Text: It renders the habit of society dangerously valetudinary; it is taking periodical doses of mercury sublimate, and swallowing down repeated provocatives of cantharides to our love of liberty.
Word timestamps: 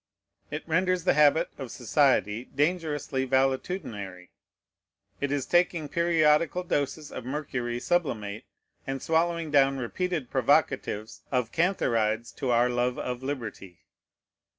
It 0.49 0.67
renders 0.67 1.03
the 1.03 1.13
habit 1.13 1.51
of 1.59 1.69
society 1.69 2.45
dangerously 2.45 3.23
valetudinary; 3.27 4.29
it 5.19 5.31
is 5.31 5.45
taking 5.45 5.87
periodical 5.87 6.63
doses 6.63 7.11
of 7.11 7.23
mercury 7.23 7.79
sublimate, 7.79 8.45
and 8.87 8.99
swallowing 8.99 9.51
down 9.51 9.77
repeated 9.77 10.31
provocatives 10.31 11.19
of 11.31 11.51
cantharides 11.51 12.31
to 12.37 12.49
our 12.49 12.67
love 12.67 12.97
of 12.97 13.21
liberty. 13.21 13.83